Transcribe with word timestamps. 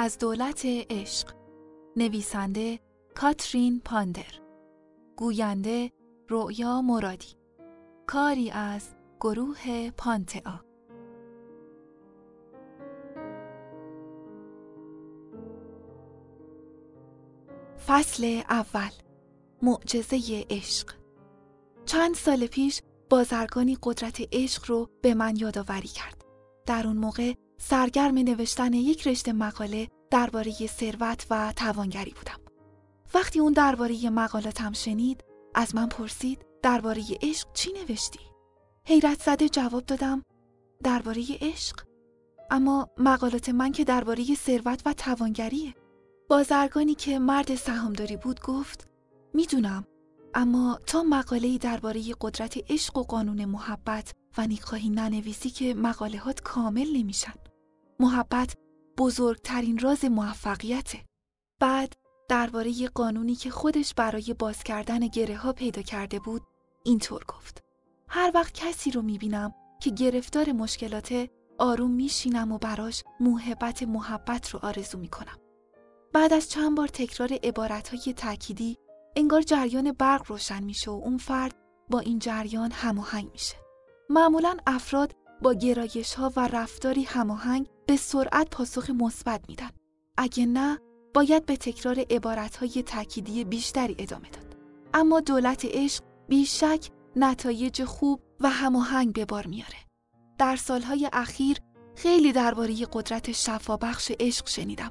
از 0.00 0.18
دولت 0.18 0.62
عشق. 0.64 1.34
نویسنده 1.96 2.80
کاترین 3.14 3.80
پاندر. 3.84 4.40
گوینده 5.16 5.92
رؤیا 6.28 6.82
مرادی. 6.82 7.26
کاری 8.06 8.50
از 8.50 8.88
گروه 9.20 9.90
پانتئا. 9.90 10.60
فصل 17.86 18.42
اول. 18.50 18.90
معجزه 19.62 20.46
عشق. 20.50 20.94
چند 21.84 22.14
سال 22.14 22.46
پیش 22.46 22.82
بازرگانی 23.10 23.78
قدرت 23.82 24.28
عشق 24.32 24.64
رو 24.66 24.88
به 25.02 25.14
من 25.14 25.36
یادآوری 25.36 25.88
کرد. 25.88 26.24
در 26.66 26.86
اون 26.86 26.96
موقع 26.96 27.34
سرگرم 27.58 28.18
نوشتن 28.18 28.72
یک 28.72 29.06
رشته 29.06 29.32
مقاله 29.32 29.88
درباره 30.10 30.52
ثروت 30.52 31.26
و 31.30 31.52
توانگری 31.56 32.10
بودم. 32.10 32.40
وقتی 33.14 33.40
اون 33.40 33.52
درباره 33.52 34.10
مقالاتم 34.10 34.72
شنید، 34.72 35.24
از 35.54 35.74
من 35.74 35.86
پرسید 35.86 36.46
درباره 36.62 37.02
عشق 37.22 37.52
چی 37.52 37.72
نوشتی؟ 37.72 38.20
حیرت 38.84 39.22
زده 39.22 39.48
جواب 39.48 39.86
دادم 39.86 40.22
درباره 40.84 41.24
عشق 41.40 41.80
اما 42.50 42.88
مقالات 42.98 43.48
من 43.48 43.72
که 43.72 43.84
درباره 43.84 44.24
ثروت 44.34 44.82
و 44.86 44.92
توانگریه. 44.92 45.74
بازرگانی 46.28 46.94
که 46.94 47.18
مرد 47.18 47.54
سهامداری 47.54 48.16
بود 48.16 48.40
گفت 48.40 48.88
می‌دونم 49.34 49.84
اما 50.34 50.80
تا 50.86 51.02
مقاله‌ای 51.02 51.58
درباره 51.58 52.02
قدرت 52.20 52.58
عشق 52.70 52.96
و 52.96 53.02
قانون 53.02 53.44
محبت 53.44 54.12
و 54.38 54.46
نیکخواهی 54.46 54.90
ننویسی 54.90 55.50
که 55.50 55.74
مقالهات 55.74 56.40
کامل 56.40 56.96
نمیشن. 56.96 57.34
محبت 58.00 58.54
بزرگترین 58.98 59.78
راز 59.78 60.04
موفقیته. 60.04 61.04
بعد 61.60 61.92
درباره 62.28 62.88
قانونی 62.94 63.34
که 63.34 63.50
خودش 63.50 63.94
برای 63.94 64.34
باز 64.38 64.62
کردن 64.62 64.98
گره 64.98 65.36
ها 65.36 65.52
پیدا 65.52 65.82
کرده 65.82 66.18
بود 66.18 66.42
اینطور 66.84 67.24
گفت. 67.28 67.64
هر 68.08 68.30
وقت 68.34 68.54
کسی 68.54 68.90
رو 68.90 69.02
می‌بینم 69.02 69.54
که 69.80 69.90
گرفتار 69.90 70.52
مشکلاته 70.52 71.30
آروم 71.58 71.90
میشینم 71.90 72.52
و 72.52 72.58
براش 72.58 73.04
محبت 73.20 73.82
محبت 73.82 74.50
رو 74.50 74.60
آرزو 74.62 74.98
می‌کنم. 74.98 75.38
بعد 76.12 76.32
از 76.32 76.50
چند 76.50 76.76
بار 76.76 76.88
تکرار 76.88 77.32
عبارتهای 77.42 78.12
تأکیدی 78.12 78.78
انگار 79.16 79.42
جریان 79.42 79.92
برق 79.92 80.30
روشن 80.30 80.64
میشه 80.64 80.90
و 80.90 80.94
اون 80.94 81.16
فرد 81.16 81.54
با 81.90 81.98
این 81.98 82.18
جریان 82.18 82.72
هماهنگ 82.72 83.30
میشه. 83.32 83.56
معمولا 84.10 84.56
افراد 84.66 85.14
با 85.42 85.54
گرایش 85.54 86.14
ها 86.14 86.32
و 86.36 86.48
رفتاری 86.48 87.02
هماهنگ 87.02 87.68
به 87.88 87.96
سرعت 87.96 88.50
پاسخ 88.50 88.90
مثبت 88.90 89.40
میدن. 89.48 89.70
اگه 90.16 90.46
نه 90.46 90.78
باید 91.14 91.46
به 91.46 91.56
تکرار 91.56 92.04
عبارت 92.10 92.56
های 92.56 92.82
تأکیدی 92.82 93.44
بیشتری 93.44 93.96
ادامه 93.98 94.30
داد. 94.30 94.56
اما 94.94 95.20
دولت 95.20 95.64
عشق 95.64 96.04
بیشک 96.28 96.90
نتایج 97.16 97.84
خوب 97.84 98.20
و 98.40 98.48
هماهنگ 98.48 99.12
به 99.12 99.24
بار 99.24 99.46
میاره. 99.46 99.78
در 100.38 100.56
سالهای 100.56 101.10
اخیر 101.12 101.58
خیلی 101.96 102.32
درباره 102.32 102.74
قدرت 102.92 103.32
شفابخش 103.32 104.12
عشق 104.20 104.46
شنیدم. 104.46 104.90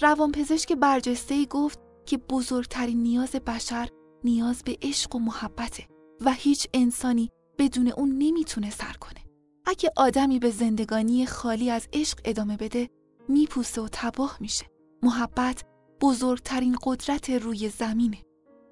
روانپزشک 0.00 0.72
برجسته 0.72 1.44
گفت 1.44 1.78
که 2.06 2.16
بزرگترین 2.16 3.02
نیاز 3.02 3.30
بشر 3.30 3.88
نیاز 4.24 4.62
به 4.64 4.78
عشق 4.82 5.14
و 5.14 5.18
محبته 5.18 5.86
و 6.20 6.32
هیچ 6.32 6.68
انسانی 6.74 7.30
بدون 7.58 7.88
اون 7.88 8.08
نمی‌تونه 8.18 8.70
سر 8.70 8.92
کنه. 8.92 9.23
اگه 9.66 9.90
آدمی 9.96 10.38
به 10.38 10.50
زندگانی 10.50 11.26
خالی 11.26 11.70
از 11.70 11.88
عشق 11.92 12.18
ادامه 12.24 12.56
بده 12.56 12.90
میپوسه 13.28 13.80
و 13.80 13.88
تباه 13.92 14.36
میشه. 14.40 14.66
محبت 15.02 15.64
بزرگترین 16.00 16.76
قدرت 16.82 17.30
روی 17.30 17.68
زمینه. 17.68 18.18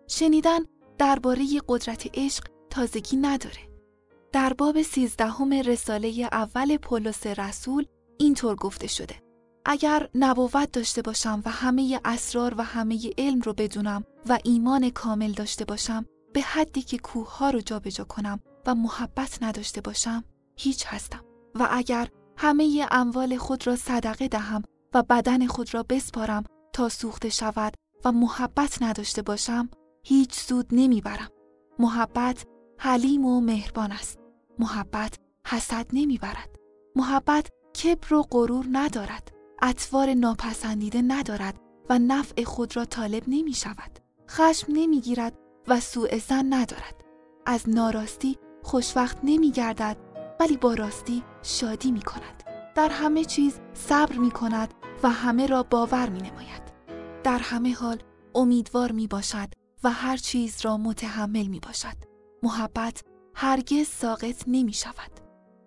شنیدن 0.09 0.59
درباره 0.99 1.47
قدرت 1.69 2.11
عشق 2.15 2.45
تازگی 2.71 3.17
نداره. 3.17 3.73
در 4.33 4.53
باب 4.53 4.83
سیزدهم 4.83 5.53
رساله 5.53 6.29
اول 6.33 6.77
پولس 6.77 7.27
رسول 7.27 7.87
اینطور 8.19 8.57
گفته 8.57 8.87
شده. 8.87 9.15
اگر 9.65 10.09
نبوت 10.15 10.73
داشته 10.73 11.03
باشم 11.03 11.43
و 11.45 11.51
همه 11.51 12.01
اسرار 12.05 12.55
و 12.59 12.65
همه 12.65 13.11
علم 13.19 13.41
رو 13.41 13.53
بدونم 13.53 14.05
و 14.29 14.39
ایمان 14.45 14.91
کامل 14.91 15.33
داشته 15.33 15.65
باشم 15.65 16.07
به 16.33 16.41
حدی 16.41 16.83
که 16.83 16.99
کوه 16.99 17.37
ها 17.37 17.51
رو 17.51 17.61
جابجا 17.61 18.05
کنم 18.05 18.41
و 18.67 18.75
محبت 18.75 19.43
نداشته 19.43 19.81
باشم 19.81 20.25
هیچ 20.63 20.85
هستم 20.87 21.25
و 21.55 21.69
اگر 21.71 22.09
همه 22.37 22.87
اموال 22.91 23.37
خود 23.37 23.67
را 23.67 23.77
صدقه 23.77 24.29
دهم 24.29 24.63
و 24.95 25.03
بدن 25.03 25.47
خود 25.47 25.75
را 25.75 25.85
بسپارم 25.89 26.45
تا 26.73 26.89
سوخته 26.89 27.29
شود 27.29 27.75
و 28.05 28.13
محبت 28.13 28.83
نداشته 28.83 29.23
باشم 29.23 29.69
هیچ 30.05 30.35
سود 30.35 30.67
نمی‌برم 30.73 31.29
محبت 31.79 32.47
حلیم 32.79 33.25
و 33.25 33.41
مهربان 33.41 33.93
است 33.93 34.19
محبت 34.59 35.19
حسد 35.47 35.87
نمی‌برد 35.93 36.57
محبت 36.97 37.49
کبر 37.83 38.15
و 38.15 38.23
غرور 38.31 38.67
ندارد 38.73 39.33
اطوار 39.63 40.15
ناپسندیده 40.15 41.03
ندارد 41.03 41.61
و 41.91 41.99
نفع 41.99 42.45
خود 42.45 42.77
را 42.77 42.85
طالب 42.85 43.23
نمی 43.27 43.53
شود. 43.53 43.99
خشم 44.31 44.73
نمی 44.73 45.01
گیرد 45.01 45.39
و 45.69 45.81
سوء 45.81 46.19
زن 46.19 46.55
ندارد. 46.55 47.05
از 47.47 47.69
ناراستی 47.69 48.39
خوشوقت 48.63 49.19
نمی 49.23 49.51
گردد 49.51 50.12
ولی 50.43 50.57
با 50.57 50.75
راستی 50.75 51.23
شادی 51.43 51.93
می 51.93 52.03
کند. 52.03 52.43
در 52.75 52.89
همه 52.89 53.25
چیز 53.25 53.61
صبر 53.75 54.17
می 54.17 54.31
کند 54.31 54.75
و 55.03 55.11
همه 55.11 55.47
را 55.47 55.63
باور 55.63 56.09
می 56.09 56.19
نماید. 56.19 56.63
در 57.25 57.39
همه 57.39 57.75
حال 57.75 58.03
امیدوار 58.35 58.93
می 58.93 59.07
باشد 59.07 59.49
و 59.85 59.91
هر 59.91 60.17
چیز 60.17 60.61
را 60.65 60.77
متحمل 60.77 61.47
می 61.47 61.61
باشد. 61.61 61.97
محبت 62.43 63.03
هرگز 63.35 63.87
ساقط 63.89 64.45
نمی 64.47 64.73
شود. 64.73 65.11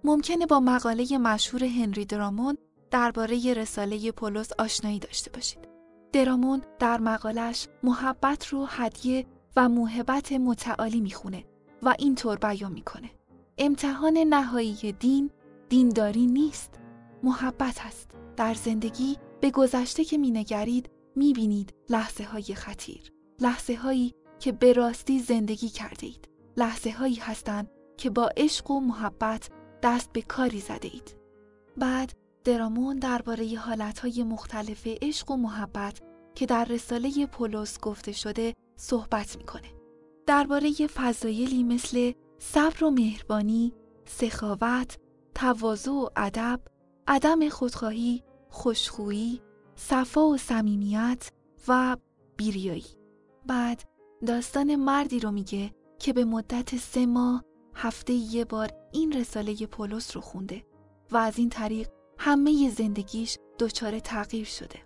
ممکنه 0.03 0.45
با 0.45 0.59
مقاله 0.59 1.17
مشهور 1.17 1.63
هنری 1.63 2.05
درامون 2.05 2.57
درباره 2.91 3.53
رساله 3.53 4.11
پولس 4.11 4.49
آشنایی 4.59 4.99
داشته 4.99 5.31
باشید. 5.31 5.67
درامون 6.13 6.61
در 6.79 6.99
مقالش 6.99 7.67
محبت 7.83 8.47
رو 8.47 8.65
هدیه 8.65 9.25
و 9.55 9.69
موهبت 9.69 10.31
متعالی 10.31 11.01
می‌خونه 11.01 11.45
و 11.81 11.95
اینطور 11.99 12.37
بیان 12.37 12.71
می‌کنه. 12.71 13.09
امتحان 13.57 14.17
نهایی 14.17 14.91
دین 14.99 15.31
دینداری 15.69 16.27
نیست، 16.27 16.79
محبت 17.23 17.77
است. 17.85 18.11
در 18.37 18.53
زندگی 18.53 19.17
به 19.41 19.51
گذشته 19.51 20.03
که 20.03 20.17
مینگرید 20.17 20.89
می‌بینید 21.15 21.73
لحظه 21.89 22.23
های 22.23 22.43
خطیر. 22.43 23.11
لحظه 23.41 23.75
هایی 23.75 24.13
که 24.39 24.51
به 24.51 24.73
راستی 24.73 25.19
زندگی 25.19 25.69
کرده 25.69 26.05
اید. 26.05 26.29
لحظه 26.57 26.91
هایی 26.91 27.15
هستند 27.15 27.71
که 27.97 28.09
با 28.09 28.29
عشق 28.37 28.71
و 28.71 28.79
محبت 28.79 29.49
دست 29.83 30.13
به 30.13 30.21
کاری 30.21 30.59
زده 30.59 30.87
اید. 30.93 31.17
بعد 31.77 32.13
درامون 32.43 32.99
درباره 32.99 33.57
حالتهای 33.57 34.23
مختلف 34.23 34.87
عشق 35.01 35.31
و 35.31 35.37
محبت 35.37 35.99
که 36.35 36.45
در 36.45 36.65
رساله 36.65 37.25
پولس 37.25 37.79
گفته 37.79 38.11
شده 38.11 38.53
صحبت 38.75 39.37
می‌کنه. 39.37 39.67
درباره 40.27 40.71
فضایلی 40.71 41.63
مثل 41.63 42.11
صبر 42.37 42.83
و 42.83 42.91
مهربانی، 42.91 43.73
سخاوت، 44.05 44.97
تواضع 45.35 45.91
و 45.91 46.09
ادب، 46.15 46.59
عدم 47.07 47.49
خودخواهی، 47.49 48.23
خوشخویی، 48.49 49.41
صفا 49.75 50.27
و 50.27 50.37
صمیمیت 50.37 51.31
و 51.67 51.97
بیریایی. 52.37 52.85
بعد 53.45 53.83
داستان 54.27 54.75
مردی 54.75 55.19
رو 55.19 55.31
میگه 55.31 55.71
که 55.99 56.13
به 56.13 56.25
مدت 56.25 56.75
سه 56.75 57.05
ماه 57.05 57.43
هفته 57.75 58.13
یه 58.13 58.45
بار 58.45 58.69
این 58.91 59.11
رساله 59.11 59.55
پولس 59.65 60.15
رو 60.15 60.21
خونده 60.21 60.65
و 61.11 61.17
از 61.17 61.37
این 61.39 61.49
طریق 61.49 61.89
همه 62.17 62.69
زندگیش 62.69 63.37
دچار 63.59 63.99
تغییر 63.99 64.45
شده. 64.45 64.79